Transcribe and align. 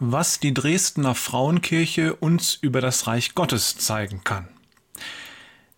was 0.00 0.40
die 0.40 0.54
Dresdner 0.54 1.14
Frauenkirche 1.14 2.16
uns 2.16 2.58
über 2.60 2.80
das 2.80 3.06
Reich 3.06 3.34
Gottes 3.34 3.76
zeigen 3.76 4.24
kann. 4.24 4.48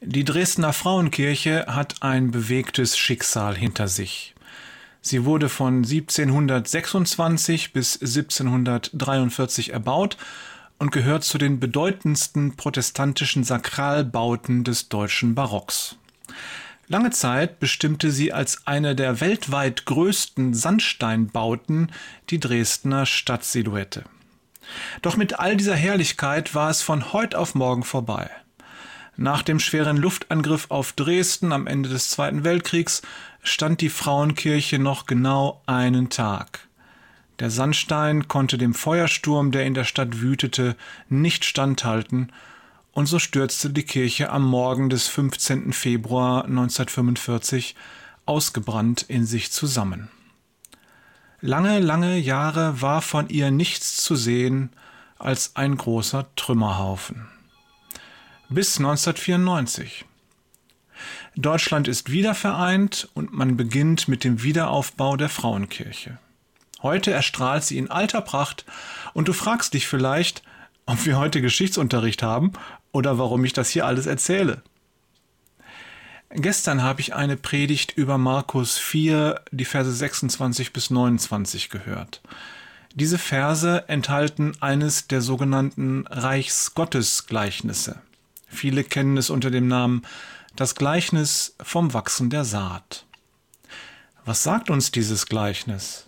Die 0.00 0.24
Dresdner 0.24 0.72
Frauenkirche 0.72 1.66
hat 1.68 2.02
ein 2.02 2.30
bewegtes 2.30 2.96
Schicksal 2.96 3.54
hinter 3.54 3.88
sich. 3.88 4.34
Sie 5.02 5.26
wurde 5.26 5.50
von 5.50 5.84
1726 5.84 7.74
bis 7.74 8.00
1743 8.00 9.72
erbaut 9.72 10.16
und 10.78 10.92
gehört 10.92 11.22
zu 11.22 11.36
den 11.38 11.60
bedeutendsten 11.60 12.56
protestantischen 12.56 13.44
Sakralbauten 13.44 14.64
des 14.64 14.88
deutschen 14.88 15.34
Barocks. 15.34 15.96
Lange 16.88 17.10
Zeit 17.10 17.58
bestimmte 17.58 18.12
sie 18.12 18.32
als 18.32 18.66
eine 18.66 18.94
der 18.94 19.20
weltweit 19.20 19.86
größten 19.86 20.54
Sandsteinbauten 20.54 21.90
die 22.30 22.38
Dresdner 22.38 23.06
Stadtsilhouette. 23.06 24.04
Doch 25.02 25.16
mit 25.16 25.38
all 25.38 25.56
dieser 25.56 25.76
Herrlichkeit 25.76 26.54
war 26.54 26.70
es 26.70 26.82
von 26.82 27.12
heut 27.12 27.34
auf 27.34 27.54
morgen 27.54 27.82
vorbei. 27.82 28.30
Nach 29.16 29.42
dem 29.42 29.60
schweren 29.60 29.96
Luftangriff 29.96 30.66
auf 30.68 30.92
Dresden 30.92 31.52
am 31.52 31.66
Ende 31.66 31.88
des 31.88 32.10
Zweiten 32.10 32.44
Weltkriegs 32.44 33.02
stand 33.42 33.80
die 33.80 33.88
Frauenkirche 33.88 34.78
noch 34.78 35.06
genau 35.06 35.62
einen 35.66 36.10
Tag. 36.10 36.68
Der 37.38 37.50
Sandstein 37.50 38.28
konnte 38.28 38.58
dem 38.58 38.74
Feuersturm, 38.74 39.52
der 39.52 39.66
in 39.66 39.74
der 39.74 39.84
Stadt 39.84 40.20
wütete, 40.20 40.76
nicht 41.08 41.44
standhalten 41.44 42.32
und 42.92 43.06
so 43.06 43.18
stürzte 43.18 43.68
die 43.68 43.82
Kirche 43.82 44.30
am 44.30 44.42
Morgen 44.42 44.88
des 44.88 45.06
15. 45.08 45.74
Februar 45.74 46.46
1945 46.46 47.74
ausgebrannt 48.24 49.02
in 49.02 49.26
sich 49.26 49.52
zusammen. 49.52 50.08
Lange, 51.42 51.80
lange 51.80 52.18
Jahre 52.18 52.80
war 52.80 53.02
von 53.02 53.28
ihr 53.28 53.50
nichts 53.50 54.02
zu 54.02 54.16
sehen 54.16 54.70
als 55.18 55.54
ein 55.54 55.76
großer 55.76 56.26
Trümmerhaufen. 56.34 57.28
Bis 58.48 58.78
1994. 58.78 60.06
Deutschland 61.36 61.88
ist 61.88 62.10
wieder 62.10 62.34
vereint 62.34 63.08
und 63.12 63.34
man 63.34 63.56
beginnt 63.58 64.08
mit 64.08 64.24
dem 64.24 64.42
Wiederaufbau 64.42 65.18
der 65.18 65.28
Frauenkirche. 65.28 66.18
Heute 66.82 67.10
erstrahlt 67.10 67.64
sie 67.64 67.76
in 67.76 67.90
alter 67.90 68.22
Pracht 68.22 68.64
und 69.12 69.28
du 69.28 69.34
fragst 69.34 69.74
dich 69.74 69.86
vielleicht, 69.86 70.42
ob 70.86 71.04
wir 71.04 71.18
heute 71.18 71.42
Geschichtsunterricht 71.42 72.22
haben 72.22 72.52
oder 72.92 73.18
warum 73.18 73.44
ich 73.44 73.52
das 73.52 73.68
hier 73.68 73.84
alles 73.84 74.06
erzähle. 74.06 74.62
Gestern 76.30 76.82
habe 76.82 77.00
ich 77.00 77.14
eine 77.14 77.36
Predigt 77.36 77.92
über 77.92 78.18
Markus 78.18 78.78
4, 78.78 79.40
die 79.52 79.64
Verse 79.64 79.92
26 79.92 80.72
bis 80.72 80.90
29 80.90 81.70
gehört. 81.70 82.20
Diese 82.94 83.18
Verse 83.18 83.88
enthalten 83.88 84.52
eines 84.60 85.06
der 85.06 85.20
sogenannten 85.20 86.06
Reichsgottesgleichnisse. 86.08 88.00
Viele 88.48 88.84
kennen 88.84 89.16
es 89.16 89.30
unter 89.30 89.50
dem 89.50 89.68
Namen 89.68 90.02
das 90.56 90.74
Gleichnis 90.74 91.54
vom 91.62 91.94
Wachsen 91.94 92.30
der 92.30 92.44
Saat. 92.44 93.04
Was 94.24 94.42
sagt 94.42 94.70
uns 94.70 94.90
dieses 94.90 95.26
Gleichnis? 95.26 96.06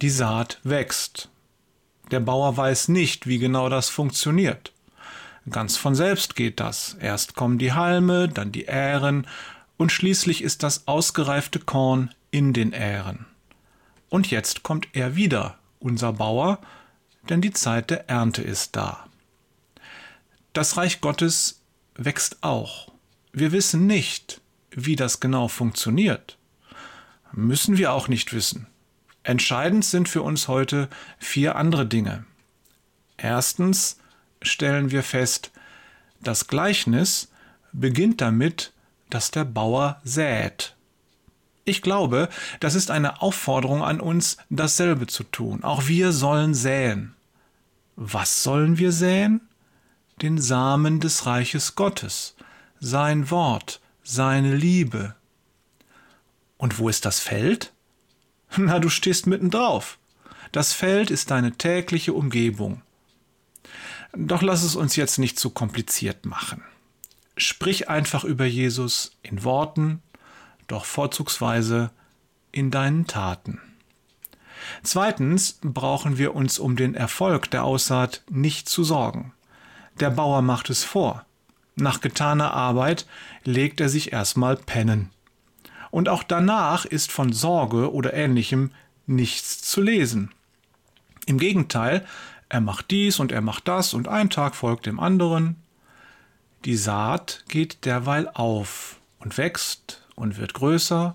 Die 0.00 0.10
Saat 0.10 0.60
wächst. 0.62 1.28
Der 2.10 2.20
Bauer 2.20 2.56
weiß 2.56 2.88
nicht, 2.88 3.26
wie 3.26 3.38
genau 3.38 3.68
das 3.68 3.88
funktioniert. 3.90 4.72
Ganz 5.48 5.76
von 5.76 5.94
selbst 5.94 6.36
geht 6.36 6.60
das. 6.60 6.96
Erst 7.00 7.34
kommen 7.34 7.58
die 7.58 7.72
Halme, 7.72 8.28
dann 8.28 8.52
die 8.52 8.64
Ähren 8.64 9.26
und 9.76 9.90
schließlich 9.90 10.42
ist 10.42 10.62
das 10.62 10.86
ausgereifte 10.86 11.58
Korn 11.58 12.14
in 12.30 12.52
den 12.52 12.72
Ähren. 12.72 13.26
Und 14.10 14.30
jetzt 14.30 14.62
kommt 14.62 14.88
er 14.92 15.16
wieder, 15.16 15.58
unser 15.78 16.12
Bauer, 16.12 16.58
denn 17.28 17.40
die 17.40 17.52
Zeit 17.52 17.90
der 17.90 18.08
Ernte 18.08 18.42
ist 18.42 18.76
da. 18.76 19.06
Das 20.52 20.76
Reich 20.76 21.00
Gottes 21.00 21.62
wächst 21.94 22.42
auch. 22.42 22.92
Wir 23.32 23.52
wissen 23.52 23.86
nicht, 23.86 24.40
wie 24.70 24.96
das 24.96 25.20
genau 25.20 25.48
funktioniert. 25.48 26.36
Müssen 27.32 27.78
wir 27.78 27.92
auch 27.92 28.08
nicht 28.08 28.32
wissen. 28.32 28.66
Entscheidend 29.22 29.84
sind 29.84 30.08
für 30.08 30.22
uns 30.22 30.48
heute 30.48 30.88
vier 31.18 31.56
andere 31.56 31.86
Dinge. 31.86 32.24
Erstens, 33.16 33.98
stellen 34.42 34.90
wir 34.90 35.02
fest, 35.02 35.50
das 36.20 36.46
Gleichnis 36.46 37.30
beginnt 37.72 38.20
damit, 38.20 38.72
dass 39.08 39.30
der 39.30 39.44
Bauer 39.44 40.00
sät. 40.04 40.76
Ich 41.64 41.82
glaube, 41.82 42.28
das 42.58 42.74
ist 42.74 42.90
eine 42.90 43.22
Aufforderung 43.22 43.82
an 43.82 44.00
uns, 44.00 44.38
dasselbe 44.48 45.06
zu 45.06 45.24
tun. 45.24 45.62
Auch 45.62 45.86
wir 45.86 46.12
sollen 46.12 46.54
säen. 46.54 47.14
Was 47.96 48.42
sollen 48.42 48.78
wir 48.78 48.92
säen? 48.92 49.42
Den 50.22 50.38
Samen 50.38 51.00
des 51.00 51.26
Reiches 51.26 51.76
Gottes, 51.76 52.34
sein 52.78 53.30
Wort, 53.30 53.80
seine 54.02 54.54
Liebe. 54.54 55.14
Und 56.56 56.78
wo 56.78 56.88
ist 56.88 57.04
das 57.04 57.20
Feld? 57.20 57.72
Na, 58.56 58.78
du 58.78 58.88
stehst 58.88 59.26
mitten 59.26 59.50
drauf. 59.50 59.98
Das 60.52 60.72
Feld 60.72 61.10
ist 61.10 61.30
deine 61.30 61.52
tägliche 61.52 62.12
Umgebung. 62.12 62.82
Doch 64.12 64.42
lass 64.42 64.62
es 64.62 64.76
uns 64.76 64.96
jetzt 64.96 65.18
nicht 65.18 65.38
zu 65.38 65.50
kompliziert 65.50 66.26
machen. 66.26 66.62
Sprich 67.36 67.88
einfach 67.88 68.24
über 68.24 68.44
Jesus 68.44 69.12
in 69.22 69.44
Worten, 69.44 70.02
doch 70.66 70.84
vorzugsweise 70.84 71.90
in 72.52 72.70
deinen 72.70 73.06
Taten. 73.06 73.60
Zweitens 74.82 75.58
brauchen 75.62 76.18
wir 76.18 76.34
uns 76.34 76.58
um 76.58 76.76
den 76.76 76.94
Erfolg 76.94 77.50
der 77.50 77.64
Aussaat 77.64 78.22
nicht 78.28 78.68
zu 78.68 78.84
sorgen. 78.84 79.32
Der 80.00 80.10
Bauer 80.10 80.42
macht 80.42 80.70
es 80.70 80.84
vor. 80.84 81.24
Nach 81.76 82.00
getaner 82.00 82.52
Arbeit 82.52 83.06
legt 83.44 83.80
er 83.80 83.88
sich 83.88 84.12
erstmal 84.12 84.56
pennen. 84.56 85.10
Und 85.90 86.08
auch 86.08 86.22
danach 86.22 86.84
ist 86.84 87.10
von 87.10 87.32
Sorge 87.32 87.92
oder 87.92 88.14
ähnlichem 88.14 88.72
nichts 89.06 89.62
zu 89.62 89.80
lesen. 89.80 90.30
Im 91.26 91.38
Gegenteil, 91.38 92.06
er 92.50 92.60
macht 92.60 92.90
dies 92.90 93.20
und 93.20 93.30
er 93.32 93.40
macht 93.40 93.68
das 93.68 93.94
und 93.94 94.08
ein 94.08 94.28
Tag 94.28 94.56
folgt 94.56 94.86
dem 94.86 94.98
anderen. 94.98 95.56
Die 96.64 96.76
Saat 96.76 97.44
geht 97.48 97.84
derweil 97.84 98.28
auf 98.28 99.00
und 99.20 99.38
wächst 99.38 100.04
und 100.16 100.36
wird 100.36 100.52
größer. 100.52 101.14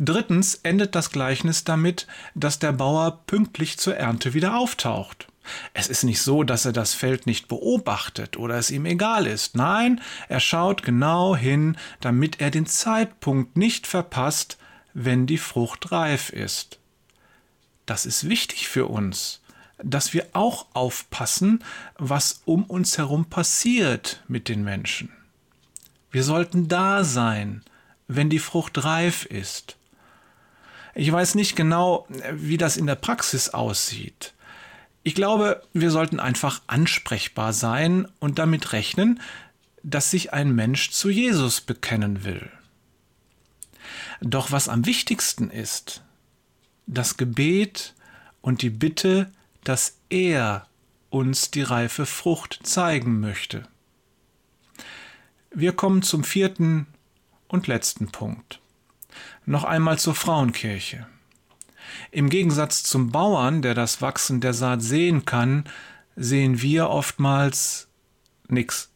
Drittens 0.00 0.56
endet 0.56 0.96
das 0.96 1.12
Gleichnis 1.12 1.62
damit, 1.62 2.08
dass 2.34 2.58
der 2.58 2.72
Bauer 2.72 3.22
pünktlich 3.28 3.78
zur 3.78 3.96
Ernte 3.96 4.34
wieder 4.34 4.58
auftaucht. 4.58 5.28
Es 5.72 5.86
ist 5.86 6.02
nicht 6.02 6.20
so, 6.20 6.42
dass 6.42 6.64
er 6.64 6.72
das 6.72 6.94
Feld 6.94 7.26
nicht 7.26 7.46
beobachtet 7.46 8.36
oder 8.36 8.56
es 8.56 8.72
ihm 8.72 8.86
egal 8.86 9.28
ist. 9.28 9.54
Nein, 9.54 10.00
er 10.28 10.40
schaut 10.40 10.82
genau 10.82 11.36
hin, 11.36 11.76
damit 12.00 12.40
er 12.40 12.50
den 12.50 12.66
Zeitpunkt 12.66 13.56
nicht 13.56 13.86
verpasst, 13.86 14.58
wenn 14.94 15.28
die 15.28 15.38
Frucht 15.38 15.92
reif 15.92 16.30
ist. 16.30 16.80
Das 17.86 18.04
ist 18.04 18.28
wichtig 18.28 18.68
für 18.68 18.86
uns 18.86 19.41
dass 19.78 20.12
wir 20.12 20.26
auch 20.32 20.66
aufpassen, 20.74 21.64
was 21.98 22.42
um 22.44 22.64
uns 22.64 22.98
herum 22.98 23.26
passiert 23.26 24.22
mit 24.28 24.48
den 24.48 24.64
Menschen. 24.64 25.10
Wir 26.10 26.24
sollten 26.24 26.68
da 26.68 27.04
sein, 27.04 27.62
wenn 28.06 28.30
die 28.30 28.38
Frucht 28.38 28.84
reif 28.84 29.24
ist. 29.24 29.76
Ich 30.94 31.10
weiß 31.10 31.34
nicht 31.34 31.56
genau, 31.56 32.06
wie 32.32 32.58
das 32.58 32.76
in 32.76 32.86
der 32.86 32.96
Praxis 32.96 33.48
aussieht. 33.48 34.34
Ich 35.04 35.14
glaube, 35.14 35.62
wir 35.72 35.90
sollten 35.90 36.20
einfach 36.20 36.60
ansprechbar 36.66 37.52
sein 37.52 38.06
und 38.20 38.38
damit 38.38 38.72
rechnen, 38.72 39.20
dass 39.82 40.10
sich 40.10 40.32
ein 40.32 40.54
Mensch 40.54 40.90
zu 40.90 41.10
Jesus 41.10 41.60
bekennen 41.60 42.24
will. 42.24 42.50
Doch 44.20 44.52
was 44.52 44.68
am 44.68 44.86
wichtigsten 44.86 45.50
ist, 45.50 46.02
das 46.86 47.16
Gebet 47.16 47.94
und 48.40 48.62
die 48.62 48.70
Bitte, 48.70 49.32
dass 49.64 49.98
er 50.08 50.66
uns 51.10 51.50
die 51.50 51.62
reife 51.62 52.06
Frucht 52.06 52.60
zeigen 52.62 53.20
möchte. 53.20 53.68
Wir 55.50 55.72
kommen 55.72 56.02
zum 56.02 56.24
vierten 56.24 56.86
und 57.48 57.66
letzten 57.66 58.10
Punkt. 58.10 58.60
Noch 59.44 59.64
einmal 59.64 59.98
zur 59.98 60.14
Frauenkirche. 60.14 61.06
Im 62.10 62.30
Gegensatz 62.30 62.82
zum 62.82 63.10
Bauern, 63.10 63.60
der 63.60 63.74
das 63.74 64.00
Wachsen 64.00 64.40
der 64.40 64.54
Saat 64.54 64.82
sehen 64.82 65.26
kann, 65.26 65.64
sehen 66.16 66.62
wir 66.62 66.88
oftmals 66.88 67.88
nix. 68.48 68.90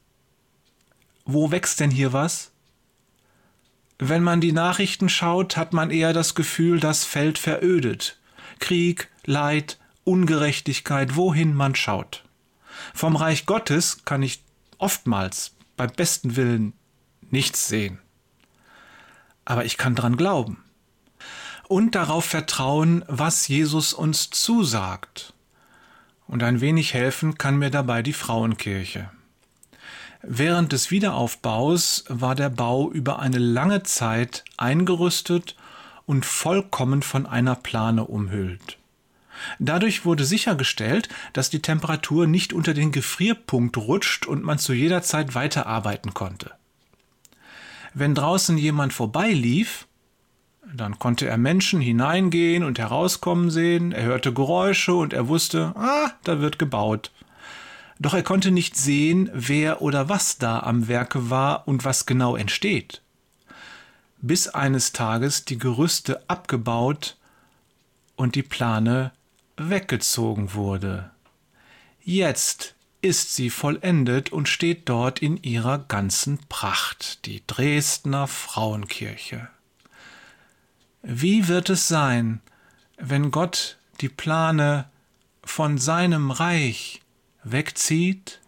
Wo 1.25 1.51
wächst 1.51 1.81
denn 1.81 1.91
hier 1.91 2.13
was? 2.13 2.53
Wenn 3.99 4.23
man 4.23 4.41
die 4.41 4.53
Nachrichten 4.53 5.09
schaut, 5.09 5.57
hat 5.57 5.73
man 5.73 5.91
eher 5.91 6.13
das 6.13 6.35
Gefühl, 6.35 6.81
das 6.81 7.05
Feld 7.05 7.39
verödet. 7.39 8.19
Krieg, 8.59 9.09
Leid, 9.25 9.79
Ungerechtigkeit, 10.07 11.17
wohin 11.17 11.53
man 11.53 11.75
schaut. 11.75 12.25
Vom 12.95 13.17
Reich 13.17 13.45
Gottes 13.45 14.05
kann 14.05 14.23
ich 14.23 14.43
oftmals 14.79 15.53
beim 15.77 15.91
besten 15.91 16.37
Willen 16.37 16.73
nichts 17.31 17.67
sehen. 17.67 17.99
Aber 19.45 19.65
ich 19.65 19.77
kann 19.77 19.95
dran 19.95 20.17
glauben 20.17 20.63
und 21.69 21.97
darauf 21.97 22.25
vertrauen, 22.25 23.05
was 23.09 23.49
Jesus 23.49 23.93
uns 23.93 24.31
zusagt. 24.31 25.35
Und 26.29 26.43
ein 26.43 26.61
wenig 26.61 26.95
helfen 26.95 27.37
kann 27.37 27.57
mir 27.57 27.71
dabei 27.71 28.03
die 28.03 28.13
Frauenkirche. 28.13 29.11
Während 30.23 30.73
des 30.73 30.91
Wiederaufbaus 30.91 32.05
war 32.09 32.35
der 32.35 32.51
Bau 32.51 32.91
über 32.91 33.19
eine 33.19 33.39
lange 33.39 33.83
Zeit 33.83 34.45
eingerüstet 34.57 35.57
und 36.05 36.25
vollkommen 36.25 37.03
von 37.03 37.27
einer 37.27 37.55
Plane 37.55 38.05
umhüllt. 38.05 38.79
Dadurch 39.59 40.05
wurde 40.05 40.25
sichergestellt, 40.25 41.09
dass 41.33 41.51
die 41.51 41.63
Temperatur 41.63 42.27
nicht 42.27 42.53
unter 42.53 42.75
den 42.75 42.93
Gefrierpunkt 42.93 43.77
rutscht 43.77 44.27
und 44.27 44.43
man 44.43 44.59
zu 44.59 44.73
jeder 44.73 45.03
Zeit 45.03 45.35
weiterarbeiten 45.35 46.15
konnte. 46.15 46.53
Wenn 47.95 48.15
draußen 48.15 48.59
jemand 48.59 48.93
vorbeilief, 48.93 49.87
dann 50.75 50.99
konnte 50.99 51.27
er 51.27 51.39
Menschen 51.39 51.81
hineingehen 51.81 52.65
und 52.65 52.79
herauskommen 52.79 53.51
sehen, 53.51 53.93
er 53.93 54.03
hörte 54.03 54.33
Geräusche 54.33 54.95
und 54.95 55.13
er 55.13 55.29
wusste, 55.29 55.73
ah, 55.77 56.11
da 56.25 56.41
wird 56.41 56.59
gebaut. 56.59 57.13
Doch 57.99 58.15
er 58.15 58.23
konnte 58.23 58.51
nicht 58.51 58.77
sehen, 58.77 59.31
wer 59.33 59.81
oder 59.81 60.09
was 60.09 60.39
da 60.39 60.61
am 60.61 60.89
Werke 60.89 61.31
war 61.31 61.67
und 61.67 61.85
was 61.85 62.05
genau 62.05 62.37
entsteht. 62.37 63.01
Bis 64.21 64.49
eines 64.49 64.93
Tages 64.93 65.45
die 65.45 65.59
Gerüste 65.59 66.29
abgebaut 66.29 67.17
und 68.17 68.35
die 68.35 68.43
Plane 68.43 69.13
weggezogen 69.57 70.55
wurde. 70.55 71.11
Jetzt 72.03 72.75
ist 73.03 73.35
sie 73.35 73.51
vollendet 73.51 74.33
und 74.33 74.49
steht 74.49 74.89
dort 74.89 75.21
in 75.21 75.37
ihrer 75.43 75.79
ganzen 75.79 76.39
Pracht, 76.49 77.25
die 77.27 77.43
Dresdner 77.47 78.27
Frauenkirche. 78.27 79.49
Wie 81.03 81.47
wird 81.47 81.71
es 81.71 81.89
sein, 81.89 82.41
wenn 82.97 83.31
Gott 83.31 83.79
die 84.01 84.09
Plane 84.09 84.89
von 85.45 85.79
seinem 85.79 86.31
Reich 86.31 87.01
wegzieht? 87.45 88.41